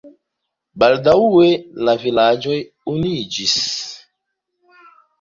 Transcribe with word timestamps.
Baldaŭe 0.83 1.51
la 1.89 1.95
vilaĝoj 2.07 2.59
unuiĝis. 2.95 3.57